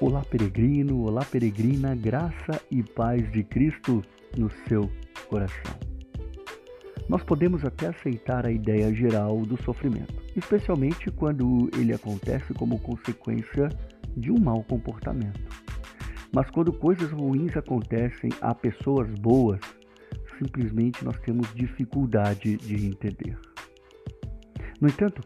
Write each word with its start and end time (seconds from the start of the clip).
Olá, 0.00 0.22
peregrino, 0.22 1.02
olá, 1.02 1.24
peregrina, 1.24 1.94
graça 1.94 2.60
e 2.68 2.82
paz 2.82 3.30
de 3.30 3.44
Cristo 3.44 4.02
no 4.36 4.50
seu 4.68 4.90
coração. 5.28 5.78
Nós 7.08 7.22
podemos 7.22 7.64
até 7.64 7.86
aceitar 7.86 8.44
a 8.44 8.50
ideia 8.50 8.92
geral 8.92 9.42
do 9.42 9.56
sofrimento, 9.62 10.12
especialmente 10.34 11.12
quando 11.12 11.70
ele 11.78 11.94
acontece 11.94 12.52
como 12.54 12.80
consequência 12.80 13.68
de 14.16 14.32
um 14.32 14.38
mau 14.38 14.64
comportamento. 14.64 15.40
Mas 16.34 16.50
quando 16.50 16.72
coisas 16.72 17.12
ruins 17.12 17.56
acontecem 17.56 18.30
a 18.40 18.52
pessoas 18.52 19.08
boas, 19.20 19.60
simplesmente 20.38 21.04
nós 21.04 21.16
temos 21.20 21.54
dificuldade 21.54 22.56
de 22.56 22.84
entender. 22.84 23.38
No 24.80 24.88
entanto, 24.88 25.22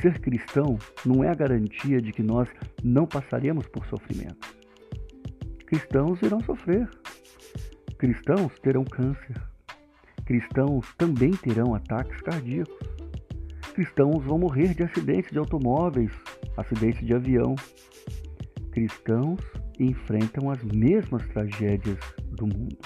ser 0.00 0.18
cristão 0.20 0.78
não 1.04 1.22
é 1.22 1.28
a 1.28 1.34
garantia 1.34 2.00
de 2.00 2.12
que 2.12 2.22
nós 2.22 2.48
não 2.82 3.06
passaremos 3.06 3.66
por 3.68 3.84
sofrimento. 3.86 4.56
Cristãos 5.66 6.20
irão 6.22 6.40
sofrer. 6.40 6.88
Cristãos 7.98 8.58
terão 8.60 8.84
câncer. 8.84 9.40
Cristãos 10.24 10.94
também 10.96 11.30
terão 11.32 11.74
ataques 11.74 12.20
cardíacos. 12.20 12.76
Cristãos 13.74 14.22
vão 14.24 14.38
morrer 14.38 14.74
de 14.74 14.82
acidentes 14.82 15.30
de 15.30 15.38
automóveis, 15.38 16.12
acidentes 16.56 17.04
de 17.06 17.14
avião. 17.14 17.54
Cristãos 18.70 19.40
enfrentam 19.78 20.50
as 20.50 20.62
mesmas 20.62 21.26
tragédias 21.28 21.98
do 22.28 22.46
mundo. 22.46 22.78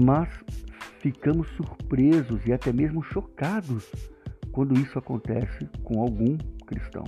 Mas 0.00 0.28
ficamos 1.00 1.48
surpresos 1.50 2.44
e 2.46 2.52
até 2.52 2.72
mesmo 2.72 3.02
chocados 3.02 3.88
quando 4.56 4.72
isso 4.80 4.98
acontece 4.98 5.68
com 5.84 6.00
algum 6.00 6.38
cristão. 6.66 7.04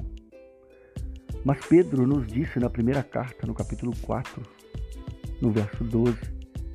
Mas 1.42 1.64
Pedro 1.64 2.06
nos 2.06 2.26
disse 2.26 2.60
na 2.60 2.68
primeira 2.68 3.02
carta, 3.02 3.46
no 3.46 3.54
capítulo 3.54 3.94
4, 4.02 4.42
no 5.40 5.50
verso 5.50 5.82
12, 5.82 6.14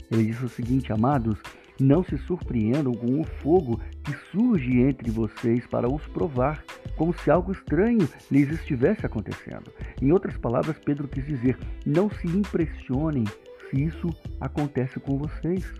ele 0.09 0.25
disse 0.25 0.43
o 0.43 0.49
seguinte: 0.49 0.91
Amados, 0.91 1.37
não 1.79 2.03
se 2.03 2.17
surpreendam 2.17 2.91
com 2.91 3.21
o 3.21 3.23
fogo 3.23 3.79
que 4.03 4.13
surge 4.31 4.79
entre 4.79 5.11
vocês 5.11 5.63
para 5.67 5.87
os 5.87 6.01
provar, 6.07 6.63
como 6.97 7.13
se 7.19 7.29
algo 7.29 7.51
estranho 7.51 8.09
lhes 8.31 8.49
estivesse 8.49 9.05
acontecendo. 9.05 9.71
Em 10.01 10.11
outras 10.11 10.35
palavras, 10.37 10.75
Pedro 10.83 11.07
quis 11.07 11.23
dizer: 11.23 11.55
não 11.85 12.09
se 12.09 12.25
impressionem 12.25 13.25
se 13.69 13.83
isso 13.83 14.09
acontece 14.41 14.99
com 14.99 15.19
vocês. 15.19 15.71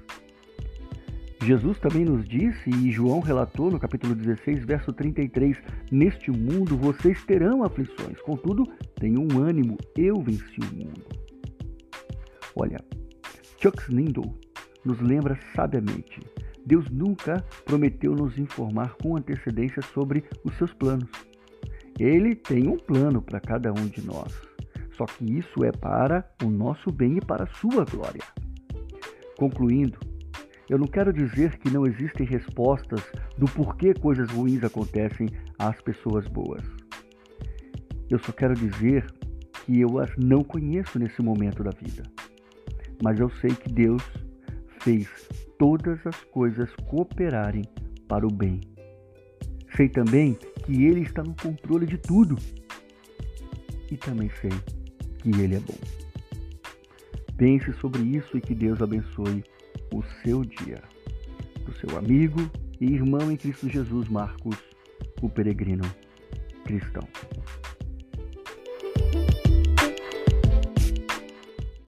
Jesus 1.43 1.77
também 1.79 2.05
nos 2.05 2.27
disse, 2.27 2.69
e 2.69 2.91
João 2.91 3.19
relatou 3.19 3.69
no 3.69 3.79
capítulo 3.79 4.15
16, 4.15 4.63
verso 4.65 4.93
33, 4.93 5.57
Neste 5.91 6.31
mundo 6.31 6.77
vocês 6.77 7.23
terão 7.25 7.63
aflições, 7.63 8.19
contudo, 8.21 8.65
tenham 8.95 9.27
um 9.29 9.41
ânimo, 9.41 9.77
eu 9.97 10.21
venci 10.21 10.59
o 10.61 10.75
mundo. 10.75 11.01
Olha, 12.55 12.79
Chuck 13.61 13.81
Swindoll 13.83 14.33
nos 14.85 15.01
lembra 15.01 15.37
sabiamente, 15.53 16.19
Deus 16.65 16.89
nunca 16.89 17.43
prometeu 17.65 18.13
nos 18.13 18.37
informar 18.37 18.95
com 19.01 19.17
antecedência 19.17 19.81
sobre 19.81 20.23
os 20.45 20.55
seus 20.57 20.73
planos. 20.73 21.09
Ele 21.99 22.35
tem 22.35 22.69
um 22.69 22.77
plano 22.77 23.21
para 23.21 23.41
cada 23.41 23.71
um 23.71 23.87
de 23.87 24.05
nós, 24.05 24.33
só 24.91 25.05
que 25.05 25.39
isso 25.39 25.63
é 25.63 25.71
para 25.71 26.25
o 26.43 26.49
nosso 26.49 26.91
bem 26.91 27.17
e 27.17 27.21
para 27.21 27.43
a 27.43 27.47
sua 27.47 27.83
glória. 27.83 28.23
Concluindo, 29.37 30.12
eu 30.69 30.77
não 30.77 30.87
quero 30.87 31.11
dizer 31.11 31.57
que 31.57 31.69
não 31.69 31.85
existem 31.85 32.25
respostas 32.25 33.01
do 33.37 33.45
porquê 33.45 33.93
coisas 33.93 34.29
ruins 34.29 34.63
acontecem 34.63 35.27
às 35.59 35.79
pessoas 35.81 36.27
boas. 36.27 36.63
Eu 38.09 38.19
só 38.19 38.31
quero 38.31 38.53
dizer 38.53 39.05
que 39.65 39.81
eu 39.81 39.99
as 39.99 40.15
não 40.17 40.43
conheço 40.43 40.97
nesse 40.99 41.21
momento 41.21 41.63
da 41.63 41.71
vida. 41.71 42.03
Mas 43.03 43.19
eu 43.19 43.29
sei 43.41 43.51
que 43.51 43.71
Deus 43.71 44.03
fez 44.79 45.07
todas 45.57 46.05
as 46.05 46.15
coisas 46.25 46.69
cooperarem 46.87 47.63
para 48.07 48.25
o 48.25 48.31
bem. 48.31 48.61
Sei 49.75 49.89
também 49.89 50.37
que 50.65 50.85
Ele 50.85 51.01
está 51.01 51.23
no 51.23 51.35
controle 51.35 51.85
de 51.85 51.97
tudo. 51.97 52.37
E 53.91 53.97
também 53.97 54.29
sei 54.39 54.51
que 55.19 55.29
Ele 55.29 55.55
é 55.55 55.59
bom. 55.59 55.77
Pense 57.37 57.73
sobre 57.73 58.01
isso 58.03 58.37
e 58.37 58.41
que 58.41 58.53
Deus 58.53 58.81
abençoe 58.81 59.43
o 59.93 60.03
seu 60.23 60.43
dia. 60.43 60.81
Do 61.65 61.73
seu 61.73 61.97
amigo 61.97 62.49
e 62.81 62.85
irmão 62.85 63.31
em 63.31 63.37
Cristo 63.37 63.69
Jesus, 63.69 64.09
Marcos, 64.09 64.57
o 65.21 65.29
peregrino 65.29 65.83
cristão. 66.65 67.07